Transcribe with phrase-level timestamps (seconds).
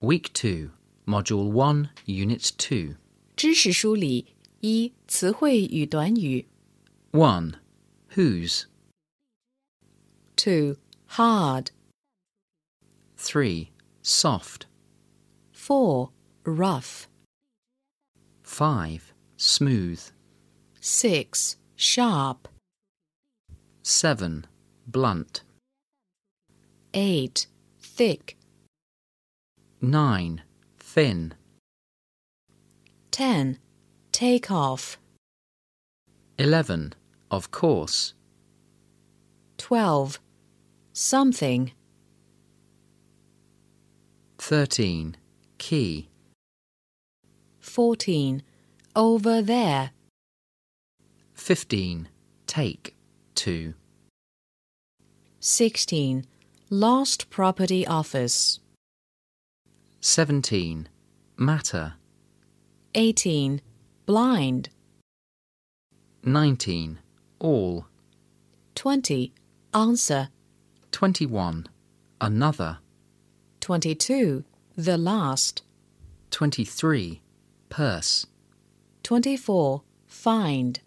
[0.00, 0.70] Week 2,
[1.06, 2.96] Module 1, Unit 2.
[3.36, 6.46] 知识梳理一词汇与短语
[7.12, 7.54] 1.
[8.14, 8.64] Whose?
[10.36, 10.76] two
[11.16, 11.70] hard
[13.16, 13.70] 3.
[14.02, 14.66] Soft.
[15.52, 16.10] four
[16.44, 17.06] rough
[18.42, 19.12] 5.
[19.36, 20.10] Smooth.
[20.80, 22.48] six sharp
[23.84, 24.46] 7.
[24.90, 25.42] Blunt.
[26.92, 27.46] eight
[27.80, 28.35] thick
[29.87, 30.41] 9.
[30.79, 31.33] Thin.
[33.09, 33.57] ten
[34.11, 34.97] take off
[36.37, 36.93] 11.
[37.31, 38.13] Of course.
[39.57, 40.19] twelve
[40.91, 41.71] something
[44.39, 45.15] 13.
[45.57, 46.09] Key.
[47.61, 48.43] fourteen
[48.93, 49.91] over there
[51.33, 52.09] 15.
[52.45, 52.95] Take.
[53.35, 53.73] 2.
[55.39, 56.25] sixteen
[56.69, 58.59] lost property office
[60.06, 60.88] 17.
[61.36, 61.94] Matter.
[62.94, 63.60] eighteen
[64.06, 64.68] blind
[66.24, 66.98] 19.
[67.38, 67.86] All.
[68.74, 69.32] twenty
[69.74, 70.28] answer
[70.90, 71.66] 21.
[72.20, 72.78] Another.
[73.60, 74.44] twenty-two
[74.76, 75.62] the last
[76.30, 77.20] 23.
[77.68, 78.26] Purse.
[79.02, 79.82] 24.
[80.06, 80.80] Find.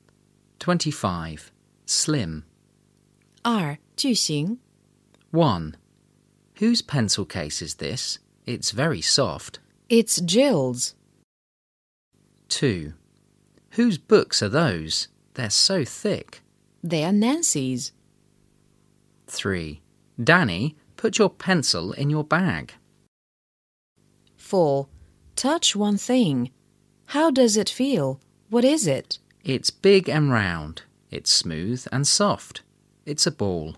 [0.59, 1.51] 25.
[1.85, 2.43] Slim.
[3.43, 4.57] 二句型
[5.31, 5.75] 1.
[6.55, 8.17] Whose pencil case is this?
[8.46, 9.58] It's very soft.
[9.88, 10.94] It's Jill's.
[12.48, 12.92] 2.
[13.70, 15.08] Whose books are those?
[15.34, 16.42] They're so thick.
[16.82, 17.92] They're Nancy's.
[19.26, 19.80] 3.
[20.22, 22.74] Danny, put your pencil in your bag.
[24.36, 24.88] 4.
[25.36, 26.50] Touch one thing.
[27.06, 28.20] How does it feel?
[28.48, 29.18] What is it?
[29.44, 30.82] It's big and round.
[31.10, 32.62] It's smooth and soft.
[33.06, 33.76] It's a ball.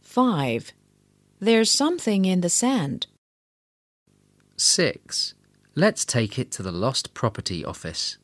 [0.00, 0.72] 5.
[1.42, 3.06] There's something in the sand.
[4.58, 5.32] 6.
[5.74, 8.18] Let's take it to the lost property office.